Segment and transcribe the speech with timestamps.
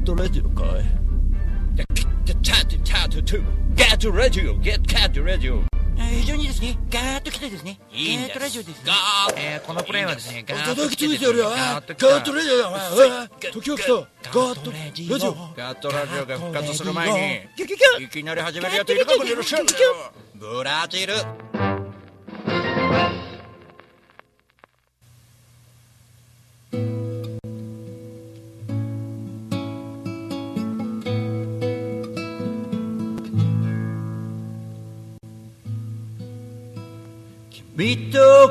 [0.00, 0.64] ットラジオか？
[0.78, 1.84] い
[2.24, 5.62] チャチャチャチャチャゲットラジオゲットラジオ。
[5.96, 8.84] 非常にですね、ガーッと来てですね、いいッとラジオです、ね。
[8.86, 9.54] ガーッ。
[9.54, 13.92] えー、このプレイはですね、ガーッガーッとジオだ時が来た。
[13.92, 15.08] ガーッとラジ
[15.56, 17.64] ガーッとラジオが復活する前に、
[18.04, 19.66] いきなり始めるやついるかもしれません
[20.34, 21.14] ブラジル。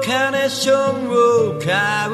[0.01, 2.11] カーネーションを買う。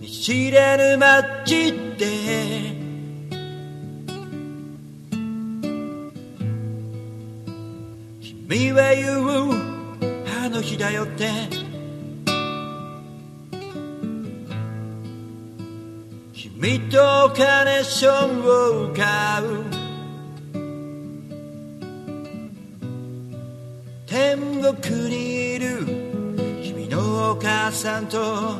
[0.00, 2.06] 見知らぬ街で
[8.20, 9.52] 君は言う
[10.44, 11.30] あの日だよって。
[16.32, 19.75] 君とカーネーションを買う。
[27.76, 28.56] さんと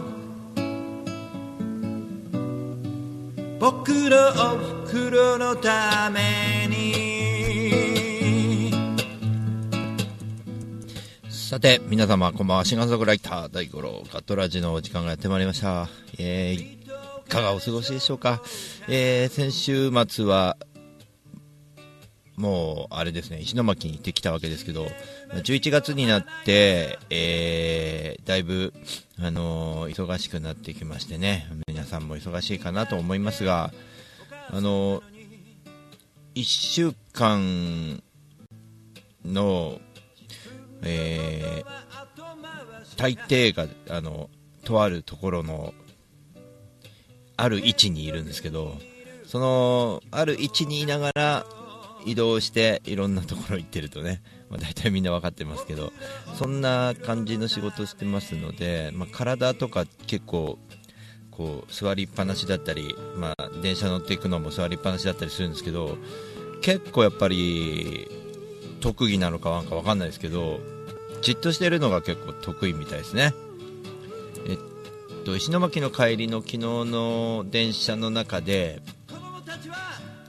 [3.59, 6.87] 僕のおふくろのために。
[11.31, 12.67] さて皆様こんばんは。
[12.67, 16.79] シンガーソングライター大五郎カットラジのお時間がやってまいりました、えー、い
[17.27, 18.43] かがお過ごしでしょうか、
[18.87, 20.59] えー、先週末は
[22.37, 24.87] もう、あれですね、石巻に行ってきたわけですけど、
[25.33, 28.75] 11月になって、えー、だいぶ、
[29.19, 33.73] あのー忙しくなってきましてね、皆さんも忙しいかなと思いますが、
[34.51, 35.03] あのー、
[36.35, 38.03] 1週間
[39.25, 39.81] の、
[40.83, 44.29] えー、大抵が、あの、
[44.65, 45.73] とあるところの、
[47.39, 48.77] ある位置にいるんですけど、
[49.25, 51.47] その、ある位置にいながら、
[52.07, 55.93] 移動していろんなところ行ってるとね、まあ、大体みんな分かってますけど
[56.37, 60.59] そんな感じの仕事してますので、まあ、体とか結構
[61.33, 65.99] こう座りっぱなしだったり、まあ、電車乗っていくのも座りっぱなしだったりするんですけど
[66.63, 68.09] 結構やっぱり
[68.81, 70.61] 特技なのかなんか分かんないですけど
[71.23, 73.35] じっとしてるのが結構得意みたいですね。
[74.49, 74.59] えっ
[75.25, 78.81] と石巻の帰りの昨日の電車の中で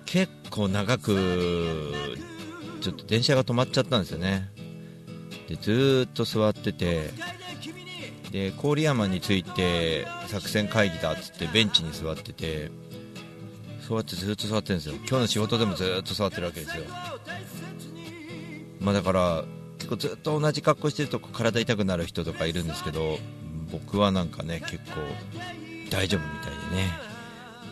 [0.07, 1.93] 結構長く
[2.81, 4.49] ちょっと電車が止まっちゃったんですよね。
[5.47, 7.11] でずっと座ってて
[8.31, 12.71] で郡山に着いて作戦会議だっつってベンチに座ってて
[13.85, 14.95] そうやってずっと座ってるんですよ。
[14.95, 16.83] 今日の仕事でもずっと座ってるわけですよ。
[18.79, 19.43] まあだから
[19.77, 23.19] 結構ずっと同じ格好してると体痛くなる人とかいるんですけど
[23.71, 25.01] 僕はなんかね結構
[25.89, 27.06] 大丈夫みたいでね。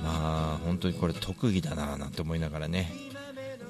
[0.05, 2.91] まあ本当にこれ特技だななんて思いながらね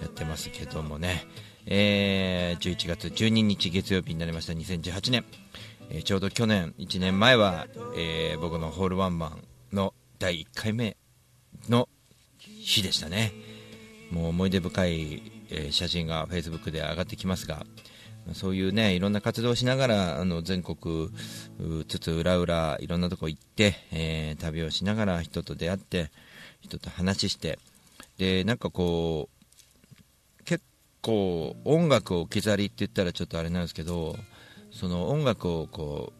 [0.02, 1.26] やってますけどもね、
[1.66, 4.52] えー11月12日月曜日になりました。
[4.54, 5.24] 2018年、
[5.90, 10.98] えーちょうど去年1年前は、えー僕のホールワンマンの第1回目
[11.70, 11.88] の
[12.40, 13.32] 日でしたね。
[14.12, 17.66] もう思い出深い、え写真が Facebook で上がってきますが
[18.34, 21.10] そういうねいろんな活動をしながらあの全国
[21.60, 26.12] うつつ裏裏いろんなとこ行って、えー旅をしながら人と出会って
[26.66, 27.58] 人と話して
[28.18, 30.64] でなんかこう結
[31.02, 34.16] 構音楽を置き去りって言ったらちょっとあれなんですけど
[34.72, 36.12] その音楽をこ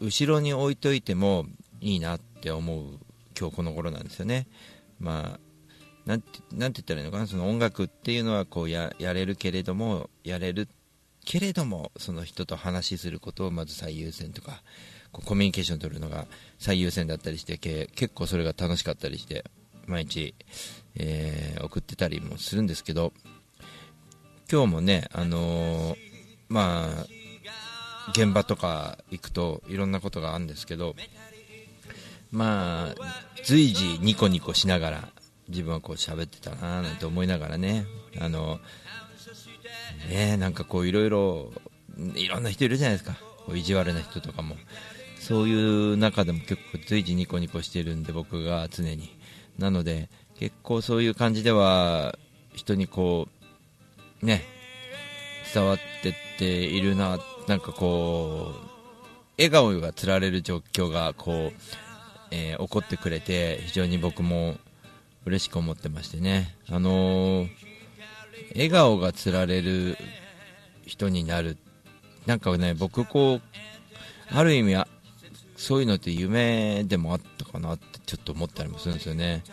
[0.00, 1.46] う後ろに置いといても
[1.80, 2.98] いいなって思う
[3.38, 4.46] 今日この頃なんですよね。
[5.00, 5.40] まあ
[6.06, 7.26] なんてなんて言ったらいいのかな？
[7.26, 10.68] その音楽っていうのはこうやれるけれどもやれる
[11.24, 14.62] けれどもその人と話しすることをまず最優先とか
[15.10, 16.26] こうコミュニケーション取るのが
[16.58, 19.44] 最優先だったりしてけ結構それが楽しかったりして
[19.86, 20.34] 毎日、
[20.96, 23.12] えー送ってたりもするんですけど
[24.50, 25.96] 今日もねあのー
[26.48, 27.06] まあ
[28.10, 30.94] 現場とか行くといろんなことがあるんですけど
[32.30, 32.94] まあ
[33.44, 35.08] 随時ニコニコしながら
[35.48, 37.86] 自分はこう喋ってたななんて思いながらね
[38.20, 38.58] あの
[40.08, 41.52] ねなんかこういろいろ
[42.14, 43.16] いろんな人いるじゃないですか。
[43.46, 44.56] こう意地悪な人とかも。
[45.20, 49.10] そういう中でも結構随時ニコニコしてるんで僕が常に。
[49.58, 50.08] なので
[50.38, 52.18] 結構そういう感じでは
[52.54, 53.28] 人にこ
[54.22, 54.42] うね
[55.52, 58.74] 伝わってっているななんかこう
[59.38, 61.52] 笑顔がつられる状況がこう、
[62.30, 64.56] えー起こってくれて非常に僕も
[65.26, 66.56] 嬉しく思ってましてね。
[66.68, 67.48] あのー
[68.54, 69.96] 笑顔がつられる
[70.86, 71.56] 人になる
[72.26, 74.76] なんかね僕こうある意味
[75.56, 79.44] そういうのって夢でもあったかなってちょっと思ったりもするんですよね。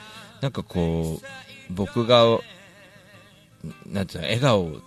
[0.41, 2.39] なんかこう僕が
[3.85, 4.81] なんてうの笑顔を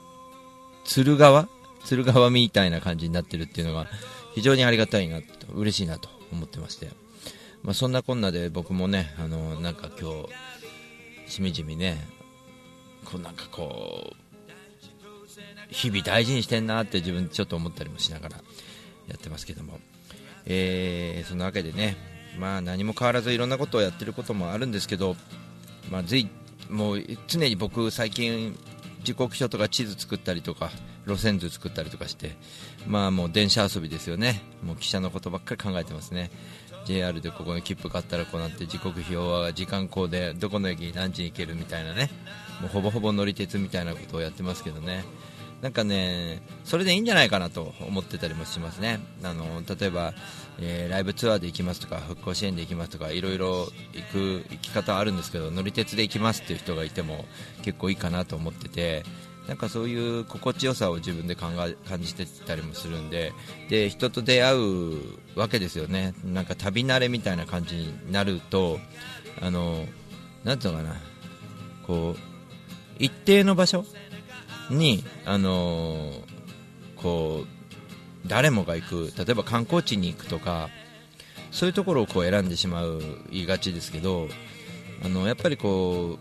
[0.84, 1.48] 釣る側？
[1.84, 3.86] 釣る側みたいな感じになってるっていうのが
[4.34, 6.88] 非常にありがたいなと嬉しいなと思ってまして、
[7.62, 10.10] まあ、そんなこんなで僕もねあのなんか今
[11.26, 12.02] 日しみじみね
[13.04, 14.16] こうなんかこう
[15.68, 18.36] 日々大事にしてんなって自分ちょっと思ったりもしながら
[19.08, 19.78] やってますけども、
[20.46, 21.96] えーそんなわけでね、
[22.38, 25.16] まあ、何も変わらずいろんなことをやってることもあるんですけど、
[25.90, 26.28] まあ、ずい
[26.70, 28.58] もう常に僕、最近
[29.02, 30.70] 時刻表とか地図作ったりとか
[31.06, 32.36] 路線図作ったりとかして、
[32.86, 36.30] まあ、もう電車遊びですよね、もう汽車のことばっかり考えてますね。
[36.84, 42.10] JR でここの切符買ったらこうなって時刻表は時間こうでどこの駅に何時に行けるみたいなね。
[42.60, 45.04] もうほぼほぼ乗り鉄みたいなことをやってますけどね。
[45.62, 49.00] なんかね、それでいいんじゃないかなと思ってたりもしますね。
[49.22, 50.12] あの例えば、
[50.60, 57.24] えーライブツアーで行きますとか復興支援で行きますとかいろいろ行く行き方あるんですけど乗り鉄で行きますっていう人がいても
[57.62, 59.02] 結構いいかなと思ってて
[59.48, 63.32] なんかそういう心地よさを自分で考え感じてたりもするんで
[63.68, 64.92] で人と出会う
[65.36, 68.78] わけですよねなんか旅慣れみたいな感じになると
[69.42, 69.86] あの
[70.44, 70.96] なんていうのかな
[71.86, 72.18] こう
[72.98, 73.84] 一定の場所
[74.70, 76.34] に、あのー
[77.04, 80.70] こう誰もが行く例えば観光地に行くとか
[81.50, 83.00] そういうところをこう選んでしまう
[83.30, 84.26] 言いがちですけど
[85.04, 86.18] あのやっぱりこ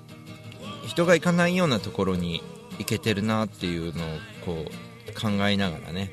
[0.84, 2.44] う人が行かないようなところに
[2.78, 4.08] 行けてるなっていうのを
[4.46, 4.66] こ
[5.08, 6.12] う考えながらね、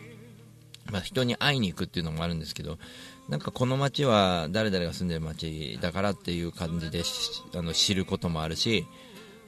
[0.92, 2.78] まあ、人に会いに行くっていうのもあるんですけど
[3.28, 7.02] なんかこの街は誰々が住んでる街だからっていう感じで
[7.56, 8.86] あの知ることもあるし、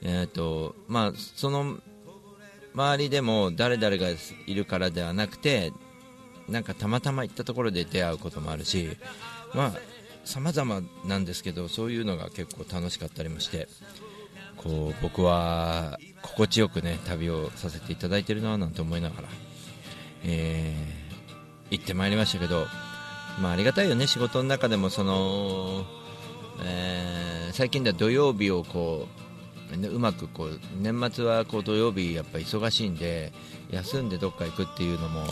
[0.01, 1.77] えーとまあ、その
[2.73, 4.09] 周りでも誰々が
[4.47, 5.71] いるからではなくて
[6.49, 8.97] なんかたまたま行ったところで出会うこともあるし
[9.53, 9.73] まあ
[10.25, 13.67] 様々なんですけどそういうのが結構楽しかったりもして
[14.57, 19.27] こう僕は心地よくね旅をさせていただいてるななんて思いながら、
[20.23, 21.03] えー
[21.71, 22.67] 行ってまいりましたけど、
[23.41, 25.85] まあ、ありがたいよね仕事の中でもその、
[26.63, 29.22] えー最近では土曜日をこう
[29.77, 33.31] ねうまくこう年末はこう土曜日やっぱ忙しいんで
[33.71, 35.23] 休んでどっか行くっていうのも、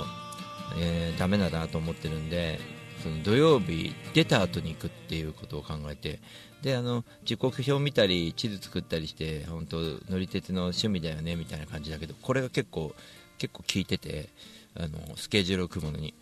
[0.80, 2.60] えー、ダメだなと思ってるんで
[3.02, 6.20] その土曜日出た後に行くっていうことを考えて
[6.62, 9.78] であの時刻表見たり地図作ったりして本当
[10.10, 12.94] 乗り鉄の趣味だよねみたいな感じだけどこれが結構
[13.38, 14.30] 結構効いてて
[14.76, 16.14] あのスケジュールを組むのに。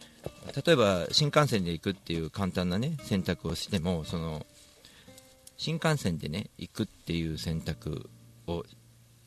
[0.66, 4.46] 例えば新幹線で行くっていう簡単なね選択をしてもその
[5.60, 8.10] 新幹線でね行くっていう選択
[8.48, 8.64] を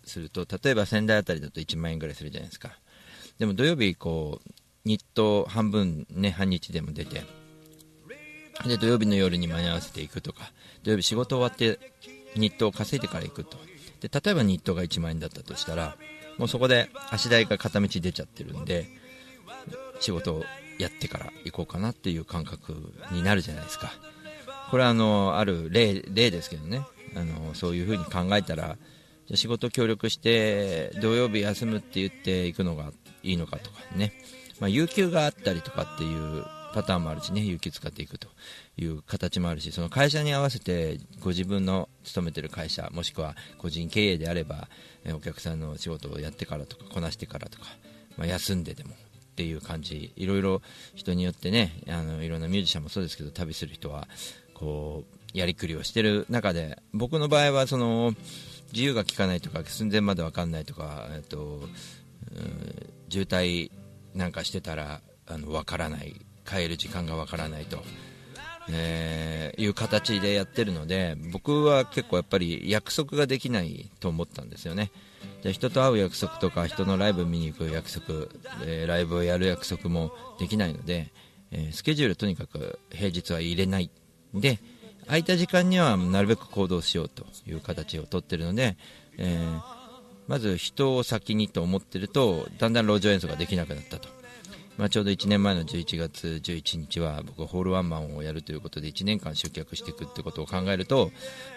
[0.03, 2.71] すると例えば仙台あたりだと1万円ぐらいするじゃないですか。
[3.39, 4.51] でも土曜日こう
[4.85, 7.23] 日当半分ね半日でも出て
[8.67, 10.51] で土曜日の夜に間に合わせていくとか
[10.83, 11.79] 土曜日仕事終わって
[12.35, 13.59] 日当を稼いでから行くと。
[14.01, 15.97] で例えば日当が1万円だったとしたら
[16.39, 18.89] もうそこで足代が片道出ちゃってるんで
[20.01, 20.45] 仕事を
[20.79, 23.93] やってから行こうかなっていう感覚になるじゃないですか。
[24.73, 26.81] これはあのある例例ですけどね。
[27.15, 28.79] あのそういうふうに考えたら
[29.27, 32.91] じゃ仕事協力して土曜日休むって言って行くのが
[33.23, 34.15] いいのかとかね、
[34.61, 37.43] まあ、有給があったりとかっていうパターンもあるしね。
[37.43, 38.29] 有給使っていくと
[38.79, 44.69] いう形もあるしその会社に合わせてご自分の勤めてる会社もしくは個人経営であれば
[45.15, 47.67] お客さんの仕事をやってからとかこなしてからとか、
[48.17, 48.95] まあ、休んででも
[49.33, 50.13] っていう感じ。
[50.17, 50.63] いろいろ
[50.95, 54.07] 人によってねあのいろんなミュージシャンもそうですけど旅する人は
[54.63, 55.03] こ
[55.35, 58.15] うやりくりをしてる中で僕の場合はその
[58.73, 61.61] 自由が利かないとか寸前まで分かんないとか、えっと
[63.09, 63.71] 渋滞
[64.15, 66.15] なんかしてたらあの分からない
[66.47, 67.83] 帰る時間が分からないと、
[68.71, 74.93] えーいう形でやってるので僕は結構やっぱり約束ができないと思ったんですよね。
[75.43, 78.29] じゃあ人と会う約束とか人のライブ見に行く約束、
[78.65, 81.13] えーライブをやる約束もできないので、
[81.51, 83.91] えースケジュールとにかく平日は入れない。
[84.35, 84.59] で
[85.07, 88.77] 空いた時間にはなるべく行動しようという形をとってるので、
[89.19, 89.83] えー
[90.29, 94.09] まず人を先にと思ってるとだんだん路上演奏ができなくなったと、
[94.79, 101.11] まあ、ちょうど1年前の11月11日は僕はホールワンマンをやるということで1年間集客していくってことを考えると、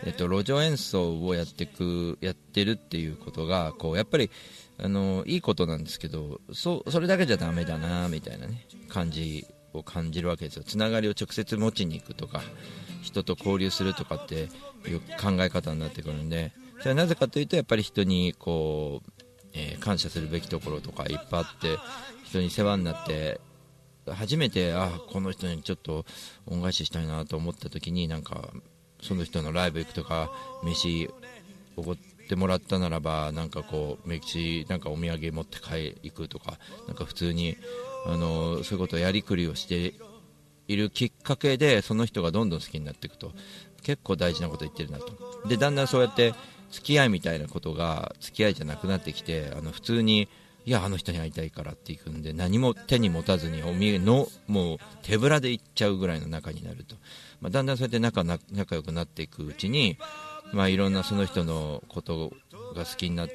[0.04, 4.32] えっと、路上演奏をやってくやってるっていうことがこうやっぱり
[4.78, 10.64] あのいいことなんですけどそそれだけじゃダメだなみたいなね感じを感じるわけですよ。
[10.64, 12.42] つながりを直接持ちに行くとか
[13.02, 14.50] 人と交流するとかって
[14.90, 19.12] いう考え方になってくるんでそれはなぜかというとやっぱり人にこう、
[19.54, 21.78] えー感謝するべきところとかいっぱいあって
[22.26, 23.40] 人に世話になって
[24.08, 26.06] 初めてあこの人にちょっと
[26.48, 28.50] 恩返ししたいなと思った時になんか
[29.02, 30.32] その人のライブ行くとか
[30.64, 31.10] 飯
[31.76, 37.58] おごっててもらったならばなんかこう飯なんかお土産持って帰行くとかなんか普通に
[38.06, 39.94] あのそういうことをやりくりをして
[40.68, 43.32] いるきっかけでその人がどんどん好きになっていくと。
[43.86, 45.48] 結構大事なこと言ってるなと。
[45.48, 46.34] でだんだんそうやって
[46.72, 50.28] 付き合いみたいなことが付き合いじゃなくなってきてあの普通に
[50.66, 56.96] いやあの人に会いたいからっていくんで何も手に持たずにお土産のもう手ぶらで行っちゃうぐらいの仲になると、
[57.42, 60.00] まあ、だんだんそうやって仲仲良くなっていくうちに、
[60.56, 62.32] まあ、いろんなその人のこと
[62.76, 63.30] が好きになっ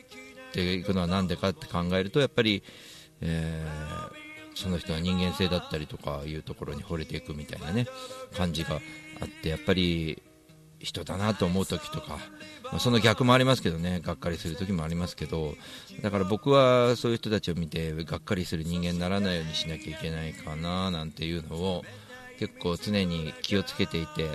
[0.53, 2.63] ていくのは何でかって考えるとやっぱり、
[3.21, 4.21] えー
[4.53, 7.87] その人は人間性だったりとかいうところに惚れていくみたいなね
[8.37, 10.23] 感じがあってやっぱり
[10.79, 12.19] 人だなと思う時とか、
[12.65, 15.55] まあ、その逆もありますけどねがっかりする時もありますけど
[16.03, 21.85] だから僕はそういう人たちを見てがっかりする人間にならないようにしなきゃいけないかななんていうのを
[22.39, 24.27] 結構常に気をつけていて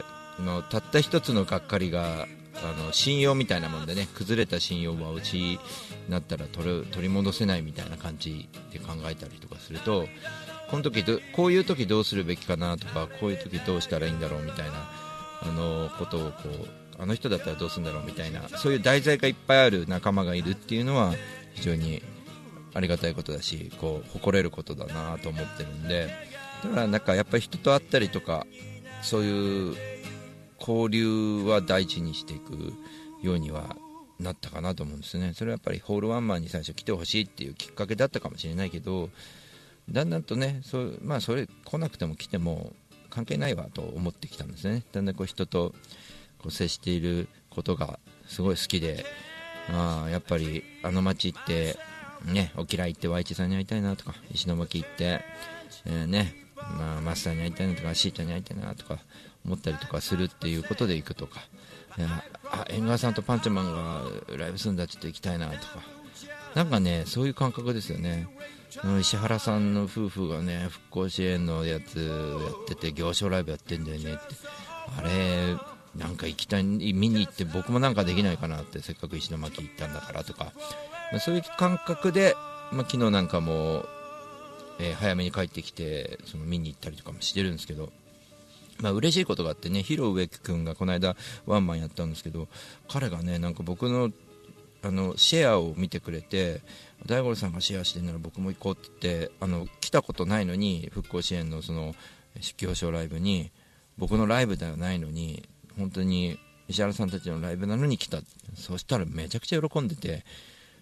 [0.69, 2.27] たった一つのがっかりが
[2.63, 5.59] あの信用みたいなもんでね崩れた信用はうちに
[6.09, 10.07] なったら取る取り戻せないみたいな感じで考えたりとかすると
[10.69, 14.73] この時どこういう時どうするべきかなとかこういう時どうしたらいいんだろうみたいな
[15.41, 21.13] あのことをこうあの人だったらどうするんだろうみたいなそういう題材がいっぱいある仲間がいるっていうのは
[21.53, 22.01] 非常に
[22.73, 26.09] ありがたいことだしこう誇れることだなと思ってるんで
[26.63, 28.45] だからなんかやっぱり人と会ったりとか
[29.01, 29.75] そういう
[30.59, 32.73] 交流は大事にしていく
[33.21, 33.75] ようには
[34.19, 35.33] なったかなと思うんですね。
[35.33, 39.09] それはやっぱりホールワンマンに最初来てほしいっていうきっかけだったかもしれないけど
[39.89, 42.73] だんだんとねそまあそれ来なくても来ても
[43.09, 44.83] 関係ないわと思ってきたんですね。
[44.91, 45.73] だんだんこう人と
[46.39, 49.05] こう接していることがすごい好きで
[49.69, 51.77] あやっぱりあの街行って
[52.25, 55.21] ね沖縄行ってワイチさんに会いたいなとか石巻行って、
[55.85, 58.99] えー、ねまあ、マスターに会いたいなとかシーちゃんに会いたいなとか
[59.45, 61.41] 思ったりとかするっていうことで行くとか。
[62.51, 65.79] あ縁側さんとパンチマンがライブするんだちょっと行きたいなとか。
[66.53, 68.27] なんかねそういう感覚ですよね。
[68.99, 74.21] 石原さんの夫婦がね復興支援のやつやってて行商ライブやってんだよねって。
[74.97, 75.55] あれ
[75.95, 80.51] なんか行きたい見に行って僕もなんかできないかなってせっかく石巻行ったんだからとか、
[81.11, 82.35] まあ、そういう感覚で、
[82.71, 83.85] まあ、昨日なんかも、
[84.79, 87.91] えー、早めに帰ってきてその見に行ったりとかもしてるんですけど。
[88.79, 91.15] まあ嬉しいことがあってね、ヒロ植木君がこの間
[91.45, 92.47] ワンマンやったんですけど、
[92.87, 94.11] 彼がね、なんか僕の
[94.83, 96.61] あのシェアを見てくれて、
[97.05, 101.95] 大五郎さんがシェアしてるなら僕も行こうって言って、あの来たことないのに、復興支援のその
[102.35, 103.51] 表彰ライブに、
[103.97, 108.19] 僕のライブではないのに、本当に石原さんたちのライブなのに来た、
[108.55, 110.23] そしたらめちゃくちゃ喜んでて、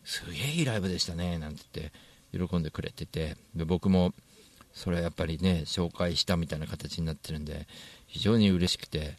[0.04, 4.14] すげえいいライブでしたねなんて言って、喜んでくれてて、で僕も
[4.74, 7.68] それはやっぱりね紹介したみたいな形になってるんで
[8.08, 9.16] 非常に嬉しくて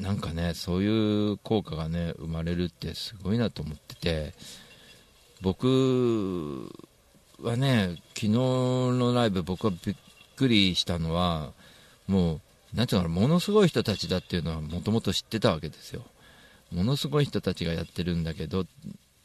[0.00, 4.34] なんかねそういう効果がね生まれるってすごいなと思ってて
[5.40, 6.70] 僕
[7.42, 9.96] はね昨日のライブ僕はびっ
[10.36, 11.52] くりしたのは
[12.06, 16.04] もうなんていうのものすごい人たちだっていうのはもともと知ってたわけですよ。
[16.72, 18.66] ものすごい人たちがやってるんだけど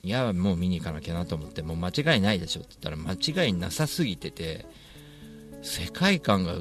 [0.02, 4.66] いやもう見に行かなきゃなと思ってもう間違いないでしょって言ったら間違いなさすぎてて
[5.64, 6.58] 世界観が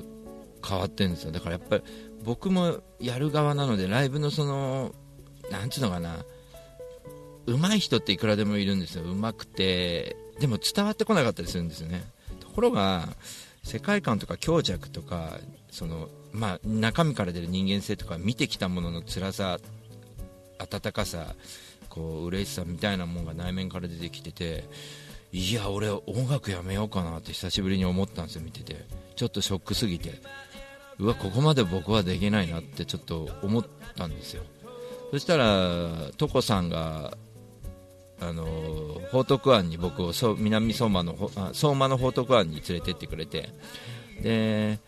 [0.66, 1.32] 変わってるんですよ。
[1.32, 1.82] だからやっぱり
[2.24, 4.94] 僕もやる側なのでライブのその
[5.50, 6.24] なんていうのかな。
[7.44, 9.02] 上手い人っていくらでもいるんですよ。
[9.02, 12.04] 上手くてでも伝わってこなかったりするんですよね。
[12.40, 13.08] ところが
[13.62, 15.38] 世界観とか強弱とか
[15.70, 19.58] その、まあ、中身から出る人間性とか見てきたものの辛さ
[20.58, 21.34] 温かさ
[21.88, 24.64] こう嬉しさみたいなものが内面から出てきてて
[25.32, 28.84] いや俺音楽やめようかなって久しぶりに思ったんですよ見てて。
[29.16, 30.12] ちょっとショックすぎて。
[30.98, 34.42] うわここまで僕はできないなってちょっと思ったんですよ。
[35.10, 37.16] そしたらトコさんが
[38.20, 38.46] あの
[39.10, 43.48] 報徳庵に僕をそ南相馬の相馬の報徳庵に連れてってくれて。
[44.22, 44.78] で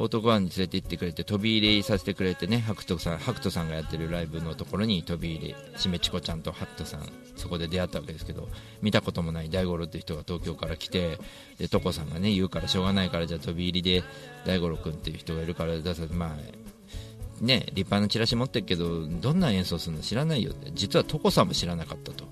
[0.00, 8.48] オートゴアに連れて行ってくれて飛び入りさせてくれてねハクトさんハクトさんがやってるライブのところに飛び入りしめちこちゃんとハクトさんそこで出会ったわけですけど
[8.80, 11.18] 見たこともない大五郎って人が東京から来て
[11.58, 14.02] でトコさんがね言うからしょうがないからじゃあ飛び入りで
[14.46, 22.24] 大五郎君っていう人がいるから出さまあね立派なチラシ持ってるけどどんな演奏するの知らないよって実はトコさんも知らなかったと。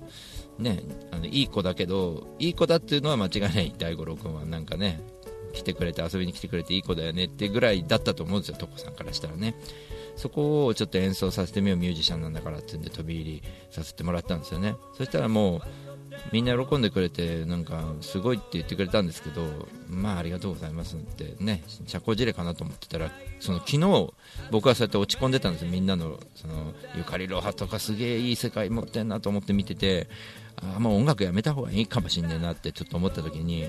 [0.57, 4.99] ね、あのいい子だけどいい子だっていうのは間違いない大五郎君はなんかね
[5.53, 9.55] 来てくれて遊びに来てくれていい子だよねってぐらいだったと思うんですよ、トコさんからしたらね。
[10.15, 14.75] そこをちょっと演奏させてみようミュージシャンなんだからってんで飛び入りさせてもらったんですよね。
[14.97, 15.61] そしたらもう
[16.31, 19.43] みんな喜んでくれてなんかすごいって言ってくれたんですけど
[19.87, 24.13] まあありがとうございますってね社交辞令かなと思ってたらその昨日
[24.51, 30.07] 僕はそうやって落ち込んでたんですよみんなのそのゆかりロハとかすげえいい世界持ってんなと思って見てて
[30.57, 33.67] あもう音楽やめた方がいいかもしんねえなってちょっと思った時に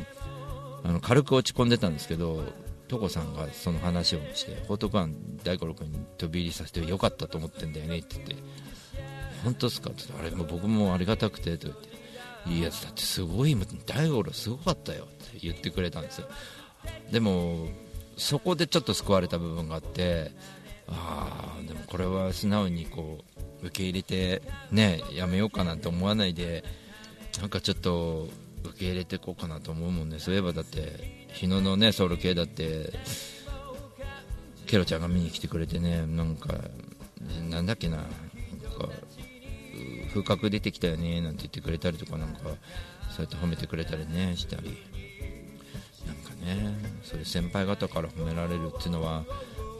[0.84, 2.44] あの軽く落ち込んでたんですけど
[2.88, 8.36] 所さんがその話をして報徳湾大五郎君に飛び入りさせてよかったと思ってんだよねって言って
[9.44, 9.90] 本当ですか？
[9.90, 11.88] って言ってあれも僕もありがたくてと言って
[12.50, 13.56] いいやつだってすごい
[13.86, 16.28] 大五郎すごかったよって言ってくれたんですよ。
[17.12, 17.68] でも
[18.16, 20.32] そこでちょっと救われた部分があって
[20.88, 23.24] ああでもこれは素直にこ
[23.62, 26.64] う受け入れてねやめようかなんて思わないで
[27.40, 28.28] なんかちょっと
[28.64, 30.18] 受け入れていこうかなと思うもんね。
[30.18, 32.92] そういえばだって日野のねソウル系だって
[34.66, 36.54] ケロちゃんが見に来てくれてねなんか
[37.48, 38.08] なんだっけななんか
[40.10, 42.40] 風格出てきたよねなんて言ってくれたりとかなんか
[43.10, 44.76] そうやって褒めてくれたりねしたり。
[46.06, 49.24] なんかねそういう先輩方から褒められるっていうのは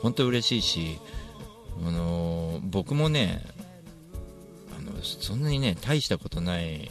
[0.03, 0.99] 本当嬉しいし
[1.87, 3.43] あの僕もね
[4.79, 6.91] あのそんなにね大したことない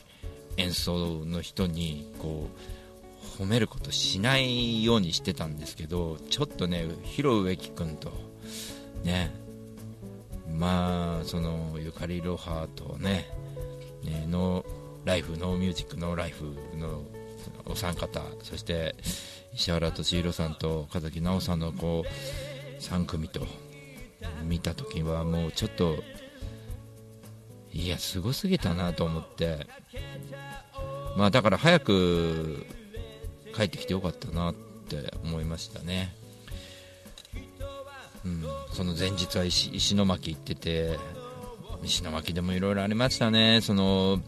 [0.59, 2.49] 演奏の人にこ
[3.39, 8.11] う褒めることしないようにしてたんですけどちょっとね広植木君と
[9.03, 9.33] ね
[10.51, 13.29] まあそのゆかりロハとね
[14.03, 14.65] ねノー
[15.05, 17.03] ライフノーミュージックノーライフの
[17.65, 18.95] お三方そして
[19.53, 23.47] 石原敏弘さんと岡崎直さんのこう3組と
[24.43, 25.95] 見た時はもうちょっと
[27.71, 29.67] いやすごすぎたなと思って
[31.17, 32.65] まあだから早く
[33.55, 36.15] 帰ってきてよかったなって思いましたね。
[38.25, 38.43] うん、
[38.73, 40.97] その前日は石石巻行ってて
[41.83, 43.61] 石巻でもいろいろありましたね。
[43.61, 44.21] その、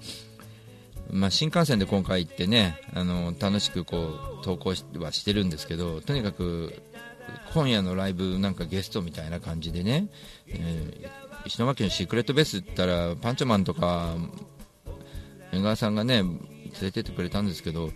[1.10, 6.82] まあ、新幹線で今回行ってねあの楽しくこう投稿はしてるんですけどとにかく
[7.54, 10.08] 今夜のライブなんかゲストみたいな感じでね、
[10.48, 14.16] えー、石巻のシークレットベースって言ったらパンチョマンとか
[15.52, 16.40] 江川さんがね連
[16.82, 17.92] れてってくれたんですけど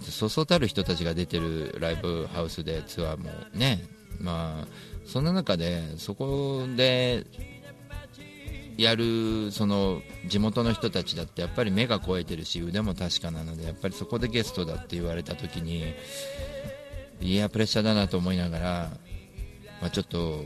[0.00, 3.84] そそうたる人たちが出てるライブハウスでツアーもね
[4.20, 4.68] まあ
[5.06, 7.26] そんな中でそこで
[8.76, 15.94] やるその地元の人たちだってやっぱり目が肥えてるし腕も確かなのでやっぱりそこでゲストだって言われた時に
[17.20, 18.90] いやプレッシャーだなと思いながら、
[19.80, 20.44] まあ、ちょっと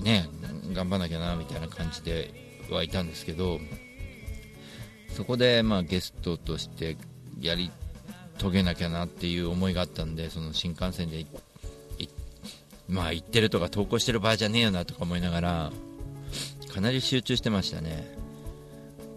[0.00, 0.28] ね
[0.72, 2.30] 頑張らなきゃなみたいな感じで
[2.70, 3.58] はいたんですけど
[5.18, 6.96] そこでまあゲストとして
[7.40, 7.72] やり
[8.38, 11.26] 遂げなきゃなっていう思いがあったんでその新幹線で
[12.88, 15.72] まあ言ってるとか投稿してる場合じゃねえよなとか思いながら
[16.72, 18.16] かなり集中してましたね。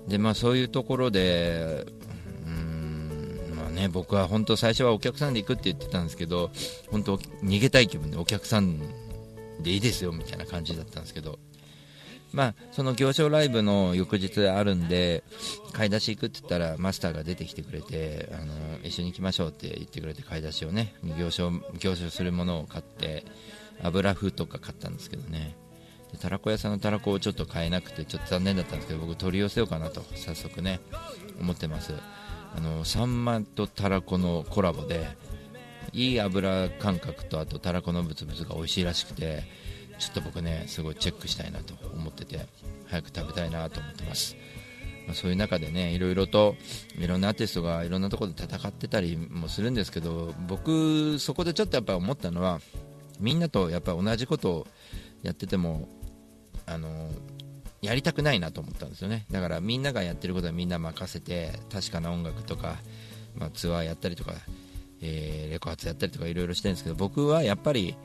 [0.07, 1.85] でまあそういうところで
[2.47, 6.49] うんまあね僕は本当最初はお客さんで行くって言ってたんですけど
[6.89, 8.79] 本当逃げたい気分でお客さん
[9.61, 11.37] でいいですよみたいな感じだったんですけど
[12.33, 15.23] まあ、その行商ライブの翌日あるんで
[15.73, 23.25] 買い出し行くって言ったらマスターが出てきてくれてあの一緒に行きましょうって言ってくれて買い出しをね行商行商するものを買って
[23.83, 25.55] 油麩とか買ったんですけどね。
[26.11, 30.79] でたらこ屋さんのたらこをちょっと買えなくてちょっと残念だったんですけど僕取り寄せようかなと早速ね
[31.39, 31.93] 思ってます。
[32.55, 35.07] あのサンマとたらこのコラボで
[35.93, 39.43] いい油感覚とあとたらこのブツブツが美味しいらしくて
[40.01, 42.47] ちょっと僕ねすごいチェックしたいなと思ってて
[42.87, 44.35] 早く食べたいなと思ってます。
[45.05, 46.55] まあ、そういう中でねいろいろと
[46.97, 52.61] いろんなアーティストがいろんなところで戦ってたりもするんですけど僕そこでちょっとやっぱ思ったのは
[53.19, 54.67] みんなとやっぱ同じことを
[55.21, 55.87] やってても
[56.65, 57.09] あの
[57.81, 59.25] やりたくないなと思ったんですよね。
[59.31, 62.77] だからみんながやってることはみんな任せて確かな音楽とか、
[63.35, 64.33] まあ、ツアーやったりとか、
[65.01, 67.95] えー、レコ発やったりとかいろいろしてるんですけど僕はやっぱり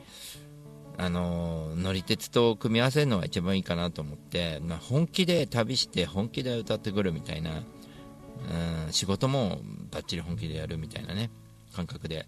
[0.97, 9.59] あの乗り鉄と組み合わせるのが一番いいかなと思って、まあ、本気で旅して本気で歌ってくるみたいな、うん、仕事も
[9.91, 11.29] バッチリ本気でやるみたいなね
[11.75, 12.27] 感覚で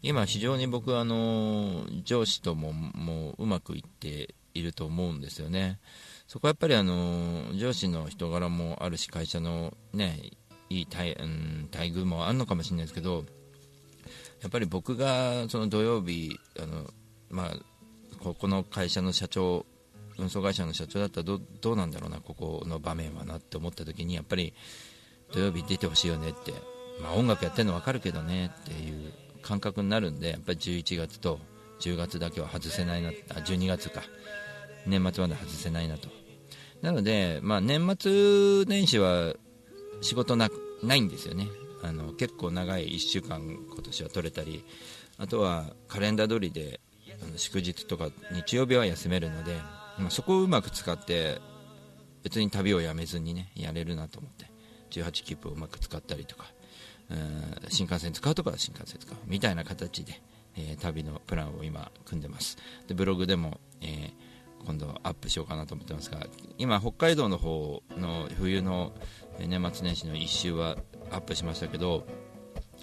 [0.00, 5.80] 今、非常に僕、あの上司とももううまくいっていると思うんですよね。
[6.28, 10.20] そこはやっぱりあの上司の人柄もあるし会社の、ね、
[10.68, 13.24] いい待,、うん、待遇もあるのかもしれないですけど
[14.42, 16.84] やっぱり僕がその土曜日あの、
[17.30, 17.56] まあ、
[18.22, 19.66] ここの会社の社長
[20.18, 24.52] 運送会社の社長だったらどどうなんだろうなここの場面はなって思った時にやっぱり
[25.32, 26.52] 土曜日出てほしいよねって、
[27.02, 31.38] まあ、音楽やってるの分かるけどねっていう感覚になるんでやっぱり11月と
[31.80, 34.02] 10月だけは外せないなあ12月か。
[34.86, 36.08] 年末まで外せないなと。
[36.82, 39.34] なので、まあ、年末年始は
[40.00, 40.48] 仕事な
[40.82, 41.48] ないんですよね。
[41.82, 44.64] あの結構長い1週間今年は取れたり
[45.16, 46.80] あとはカレンダー通りで
[47.36, 49.54] 祝日とか日曜日は休めるので、
[49.98, 51.38] まあ、そこをうまく使って
[52.22, 54.50] 別に旅をやめずにねやれるなと思って
[54.90, 56.46] 18切符をうまく使ったりとか
[57.10, 60.20] うん新幹線使うとかは新幹線使うみたいな形で、
[60.56, 62.58] えー旅のプランを今組んでます。
[62.86, 64.28] でブログでも、えー
[64.66, 66.26] 今度アップしようかなと思ってますが
[66.58, 68.92] 今北海道の方の冬の
[69.38, 70.76] 年末年始の1週は
[71.10, 72.06] アップしましたけど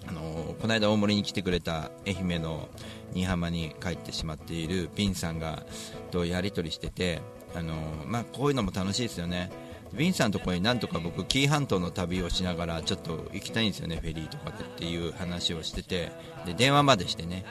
[0.06, 2.68] あのーこの間大森に来てくれた愛媛の
[3.12, 5.64] 新居浜に帰ってしまっているビンさんが
[6.10, 7.20] とやり取りしてて、
[7.54, 7.74] あの
[8.06, 9.50] まあ、こういうのも楽しいですよね。
[9.92, 16.10] ビンさんのところになんとか僕紀伊半島の旅をしながらちょっと行きたいんですよねフェリーとかでっていう話をしてて。
[16.44, 17.44] で電話までしてね。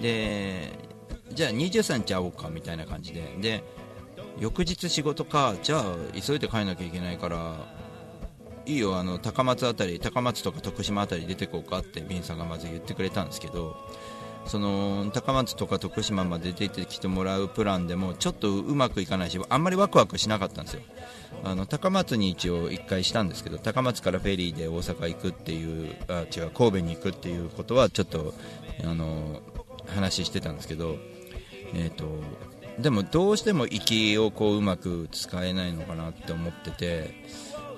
[0.00, 0.72] で
[1.32, 3.22] じゃあ23日会おうかみたいな感じで。
[3.40, 3.62] で
[4.38, 7.56] 翌日仕事かじゃあ急いで帰らなきゃいけないから
[8.68, 13.76] いいよあの高松あたり高松とか徳島あたり出てこうかってビンさんがまず言ってくれたんですけど
[14.44, 20.82] その高松とか徳島まで出てきてもらうプランでもちょっとうまくいかないしあんまりワクワクしなかったんですよ。
[21.44, 28.34] あの高松に一応1回したんですけど高松からフェリーで大阪行くっていうあ違う神戸に行くっていうことはちょっと
[28.82, 29.40] あの
[29.86, 30.96] 話してたんですけど
[31.74, 32.04] えー、と
[32.78, 37.10] でもどうしても行きをこううまく使えないのかなって思ってて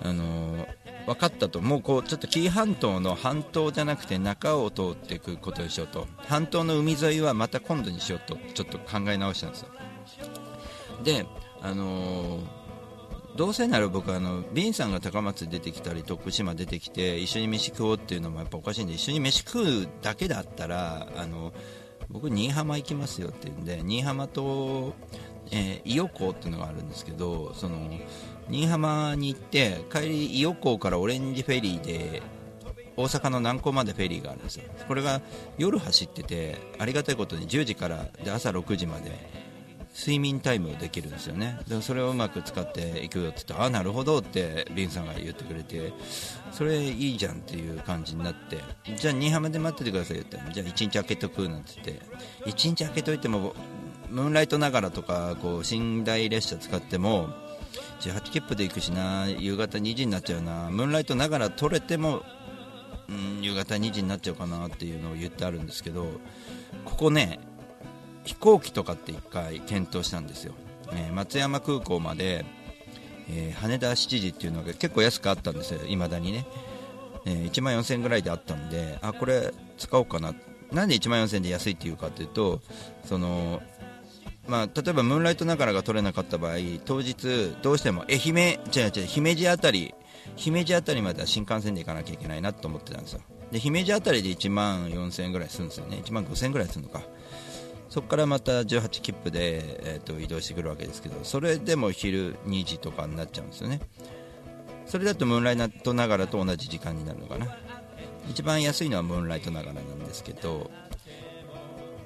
[0.03, 0.67] あの
[1.11, 1.83] 分かったともう。
[1.83, 6.07] こうちょっと紀伊半島の半島じゃなくて中を通っていくことにしようと。
[6.19, 8.39] 半島の海沿いはまた今度にしようと。
[8.55, 9.69] ちょっと考え直したんですよ。
[11.03, 11.27] で
[11.63, 12.61] あのー
[13.37, 21.53] どうせなら僕あのビンさんが高松出てきたり徳島出てきて一緒に飯食おうっていうのもやっぱおかしいんで一緒に飯食うだけだったらあの
[22.11, 24.95] 僕新居浜行きますよって言うんで新居浜と、
[25.53, 27.79] えー伊予港っていうのがあるんですけどその
[28.49, 32.23] 新居浜に行って帰り伊予港からオレンジフェリーで
[32.97, 34.65] 大阪の南港までフェリーがあるんですよ。
[34.87, 35.21] これが
[35.59, 39.41] 夜走っててありがたいことに10時からで朝6時まで
[39.97, 41.59] 睡眠タイムできるんですよね。
[41.67, 45.93] でそれをうまく使っていくよって言ってああなるほどってリンさんが言ってくれて
[46.53, 48.59] それいいじゃんっていう感じになって
[48.97, 53.55] じゃあ新居浜で待っててくださいよってじゃあ1日空けとくなんて言って1日空けといても
[54.09, 57.29] ムーンライトながらとかこう寝台列車使っても
[58.01, 59.29] 18切符で行くしな。
[59.29, 60.71] 夕方2時になっちゃうな。
[60.71, 62.23] ムーンライトながら取れても
[63.11, 66.21] うん夕方2時になっちゃうかなっていうのを言ってあるんですけど
[66.85, 67.41] ここね
[68.25, 70.55] 飛行機とかって1回検討したんですよ、
[70.93, 72.45] えー松山空港まで、
[73.29, 75.81] えー羽田7時っていうのが結構安くあったんですよ。
[75.87, 76.47] いまだにね、
[77.27, 80.35] えー1万4000円ぐらいであったんであこれ使おうかな。
[80.73, 82.61] なんで1万4000円で安いっていうかっていうと
[83.05, 83.61] その
[84.49, 89.95] まあ、例えばムーンライトながらが取れなかった場合当日どうしても愛媛違う違う姫路あたり
[90.37, 93.21] 姫路あたりまでは新幹線で行かなきゃいけないなと思ってたんですよ。
[93.51, 96.01] で姫路あたりで1万4000円ぐらいするんですよね。
[96.05, 97.03] 1万5000円ぐらいするのか。
[97.89, 103.81] そこからまた18切符で、えー、と移動してくるわけですけどそれでも昼2時とかになっちゃうんですよね。
[104.87, 107.47] それだとムーンライトながらと同じ時間になるのかな。
[108.29, 110.71] 一番安いのはムーンライトながらなんですけど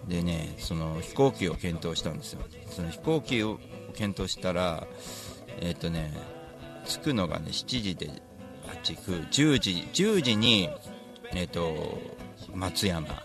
[0.08, 2.40] でねその飛行機を検討したんですよ。
[2.70, 3.58] その飛行機を
[3.94, 4.86] 検討したら
[5.60, 6.12] えっ、とね
[6.86, 8.10] 着くのがね7時で
[8.82, 10.68] 8、9、10時10時に
[11.32, 11.98] えっ、と
[12.54, 13.24] 松山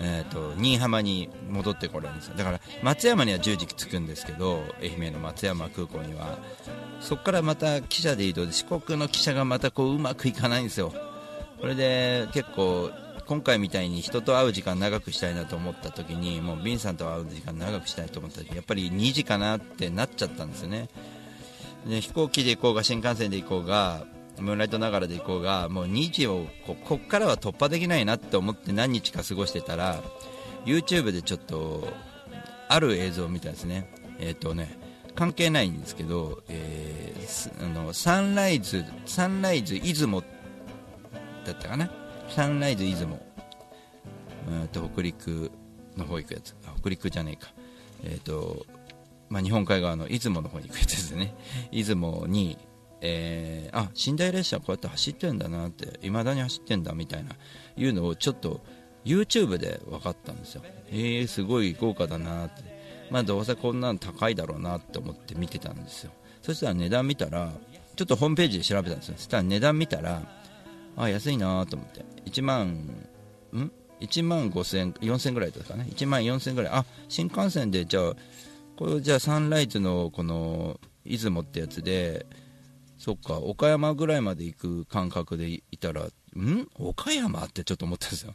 [0.00, 2.36] えー、と新居浜に戻ってこれるんですよ。
[2.36, 6.38] だから松山には10時着くんですけど愛媛の松山空港には。
[7.00, 10.92] そこからまた汽車で移動で四国の汽車がまたこううまくいかないんですよ。
[11.60, 12.90] これで結構
[13.28, 20.88] 今回みたいに人と会う時間長くしたいなと思った時にもうビンさんと会う時間長くしたいと思った時やっぱり2時かなってなっちゃったんですよね。
[21.86, 24.06] で飛行機で行こうが新幹線で行こうが
[24.38, 30.02] ムーンライトながらで行こうがもう2時をここっからは突破できないなって思って何日か過ごしてたら
[30.64, 31.86] YouTube でちょっと
[32.68, 33.92] ある映像を見たんですね。
[34.18, 34.78] えっ、とね
[35.14, 37.18] 関係ないんですけど、えー
[37.62, 41.90] あのサンライズサンライズ出雲だったかな？
[42.28, 43.18] サンライズ出雲。
[44.48, 45.50] うんと北陸
[45.96, 46.54] の方行くやつ。
[46.80, 47.52] 北陸じゃねえか。
[48.04, 48.66] えっ、と
[49.28, 51.34] まあ、日本海側の出雲の方に行くやつですね。
[51.72, 52.58] 出雲に、
[53.00, 57.36] えーあ寝台列車こうやって走ってんだなっていまだに走ってんだみたいな
[57.76, 58.60] いうのをちょっと
[59.04, 60.62] YouTube で分かったんですよ。
[60.90, 62.62] えー、すごい豪華だなって。
[63.10, 66.12] まあどうせこんなの高いだろうなって思って見てたんですよ。
[66.42, 67.52] そしたら値段見たら
[67.96, 69.14] ちょっとホームページで調べたんですよ。
[69.16, 70.22] そしたら値段見たら
[70.98, 72.04] あ安いなと思って。
[72.26, 76.72] 1万ん？1万5000円4000ぐらいですかね1万4000ぐらい。
[76.72, 78.12] あ新幹線でじゃあ
[78.76, 82.26] これじゃあサンライズのこの出雲ってやつで
[82.98, 86.02] そっか岡山ぐらいまで行く感覚でいたら
[86.36, 86.68] ん？
[86.78, 88.34] 岡山ってちょっと思ったんですよ。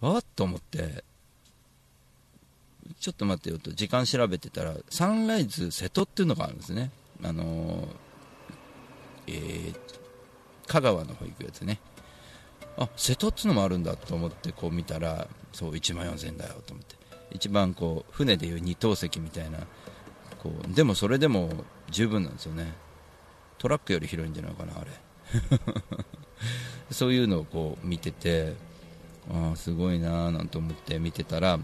[0.00, 1.04] あっと思って。
[3.00, 3.70] ちょっと待ってよと。
[3.72, 6.90] 時間調べてたらサンライズ瀬戸っていうのがあるんですね。
[7.22, 7.86] あのー
[9.26, 9.78] えー
[10.68, 11.80] 香川の方行くやつね。
[12.76, 16.96] あ瀬戸っつうのもあるんだと思ってこう見たらそう1万4000円だよと思って。
[17.32, 19.58] 一番こう船でいう二等席みたいな
[20.42, 21.50] こうでもそれでも
[21.90, 22.72] 十分なんですよね。
[23.58, 24.90] トラックより広いんじゃないかなあれ。
[26.92, 28.54] そういうのをこう見てて
[29.30, 31.58] ああすごいなーなんて思って見てたら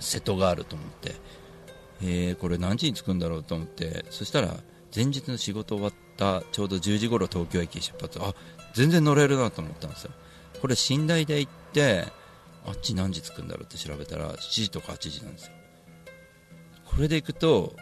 [0.00, 1.14] 瀬戸があると思って。
[2.02, 4.06] えー、これ何時に着くんだろうと思って。
[4.10, 4.56] そしたら
[4.94, 8.20] 前日の仕事終わってたちょうど10時頃東京駅出発。
[8.22, 8.34] あ
[8.74, 10.10] 全然乗れるなと思ったんですよ。
[10.60, 12.04] これ寝台で行って
[12.66, 15.52] あっち何時着くんだろうって調べたら7時とか8時なんですよ。
[16.84, 17.74] これで行くと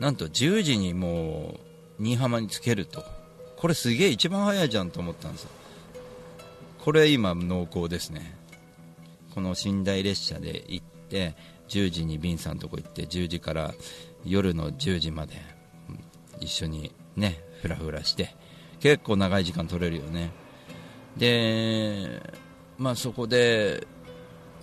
[0.00, 1.60] なんと10時にも
[1.98, 3.04] う新居浜に着けると。
[3.56, 5.50] これすげえ一番早いじゃんと思ったんですよ。
[6.78, 8.36] これ今濃厚ですね。
[9.34, 11.34] この寝台列車で行って
[11.68, 13.74] 10時に便さんのとこ行って10時から
[14.24, 15.34] 夜の10時まで
[16.40, 18.34] 一緒にねフラフラして
[18.80, 20.30] 結構長い時間取れるよね。
[21.16, 22.20] で
[22.78, 23.86] まあそこで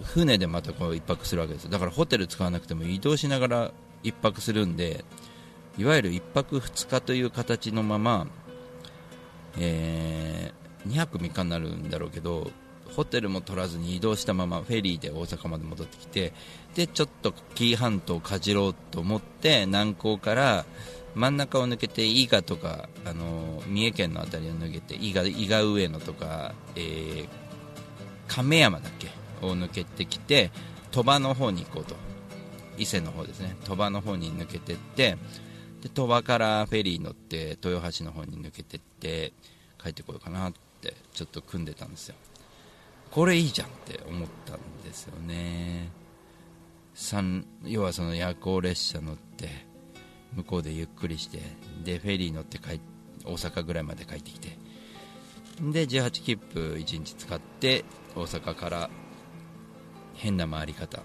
[0.03, 3.71] 船でまたこう一泊するわけですだからホテル使わなくても移動しながら
[4.03, 5.05] 一泊するんで
[5.77, 8.27] いわゆる一泊二日という形のまま、
[9.57, 10.51] え
[10.87, 12.51] 2泊3日になるんだろうけど
[12.95, 16.33] ホテルも取らずに移動したままフェリーで大阪まで戻ってきて
[16.75, 20.65] でちょっと紀伊半島をかじろうと思って南港から
[21.15, 27.27] 真ん中を抜けて伊賀とか、あの三重県の辺りを抜けて伊賀伊賀上野とか、えー
[28.27, 29.09] 亀山だっけ？
[29.45, 30.51] を抜けてきて
[30.91, 31.95] 鳥羽の方に行こうと。
[32.77, 33.57] 伊勢の方ですね。
[33.65, 35.17] 鳥羽の方に抜けてって
[35.81, 39.33] で鳥羽からフェリー乗って豊橋の方に抜けてって
[39.83, 42.15] 帰ってこようかなってちょっと組んでたんですよ。
[43.11, 45.91] これいいじゃんって思ったんですよね。
[46.93, 49.67] 三要はその夜行列車乗って
[50.35, 51.41] 向こうでゆっくりして
[51.83, 52.79] でフェリー乗って帰
[53.25, 54.57] 大阪ぐらいまで帰ってきて
[55.59, 58.89] で18切符1日使って大阪から
[60.15, 61.03] 変な回り方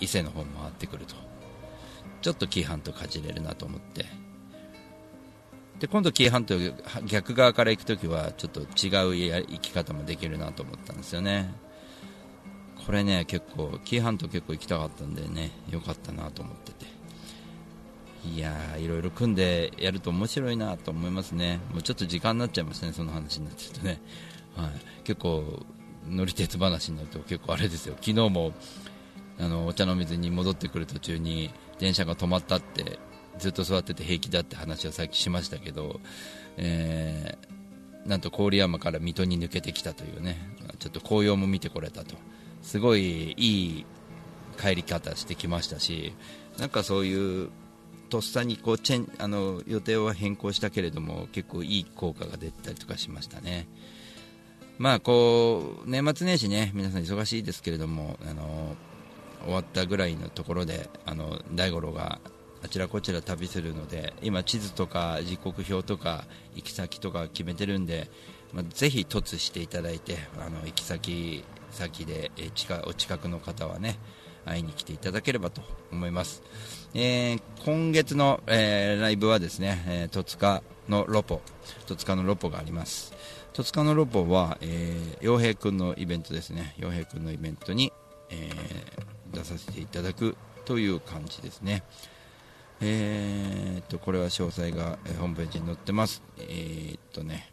[0.00, 1.14] 伊勢の方回ってくると。
[2.20, 4.06] ちょっと紀伊半島かじれるなと思って。
[5.78, 6.56] で今度紀伊半島
[7.06, 11.54] 逆側から行く時はちょっと違うや生き方もできるなと思ったんですよね。
[12.84, 16.97] これね結構紀伊半島結構行きたかったんでねよかったなと思ってて。
[18.34, 21.60] いやーいろいろ組んでやると面白いなと思いますね。
[21.72, 24.00] もうちょっと時間になっちゃいますねその話になっちゃうとね、
[24.56, 24.70] はい、
[25.04, 25.64] 結構
[26.08, 27.94] 乗り鉄話になると結構あれですよ。
[28.00, 28.52] 昨日も
[29.38, 32.98] あのお茶の水に戻ってくる途中に電車が止まったって
[33.38, 36.00] ずっと座ってて平気だって話をさっきしましたけど、
[36.56, 37.58] えー
[38.06, 40.38] なんと郡山から水戸に抜けてきたというね。
[40.78, 42.14] ちょっと紅葉も見てこれたと。
[42.62, 43.86] すごいいい
[44.58, 46.12] 帰り方してきましたし
[46.58, 47.50] なんかそういう
[48.08, 53.68] とっさにこうチェンあの予定は変更したけれども結構いい効果が出たりとかしましたね。
[54.78, 58.76] まあこう年末年始ね皆さん忙しいですけれどもあの
[59.44, 62.20] 終わったぐらいのところであの大五郎が
[62.62, 68.10] あちらこちら旅するので今地図とか時刻表とか行き先とか決めてるんで、
[68.52, 73.98] まあ、ぜひ突していただいてあの行き先先でえ近お近くの方はね
[74.44, 76.42] 会いに来ていただければと思います、
[76.94, 81.42] えー今月の、えーライブはですね、えー戸塚のロポ
[81.86, 83.12] 戸塚のロポがあります。
[83.52, 86.74] 戸塚のロポは、えー、洋平くんのイベントですね。
[86.78, 87.92] 洋平くんのイベントに、
[88.30, 91.82] えー出させていただくという感じですね。
[92.80, 96.22] えーっとこれは詳細が、えーホームページに載ってます。
[96.38, 97.52] えーっとね。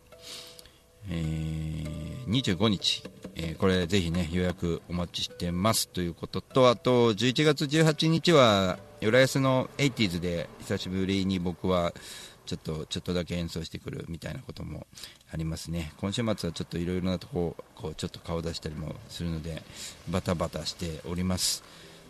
[1.09, 1.95] えー
[2.27, 3.03] 25日、
[3.35, 11.93] えーこれぜひね予約お待ちしてますということとあと11月18日は浦安の 80s で久しぶりに僕は
[12.45, 14.87] ちょっとちょっとだけ演奏してくるみたいなことも
[15.31, 15.93] ありますね。
[15.97, 19.61] 今週末はちょっといろいろなとここうちょっと顔出したりもするので
[20.09, 21.63] バタバタしております。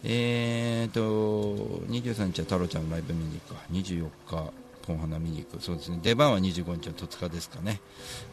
[0.03, 1.55] えーと
[1.89, 3.61] 23日は太郎ちゃんのライブ見に行くか。
[3.71, 7.81] 24日ポン花見に行くそうですね出番は25日の戸塚ですかね、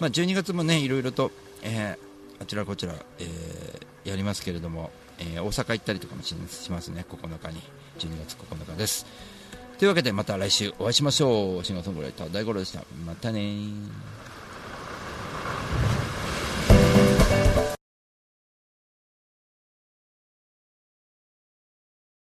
[0.00, 1.30] まあ、12月もねいろいろと、
[1.62, 7.62] えーあちらこちら、えーやりますけれども、えー大阪行ったりとかもししますね9日に
[7.98, 9.06] 12月9日です
[9.78, 14.21] というわけでまた来週お会いしましょうシンガーソングライター大五郎でしたまたねー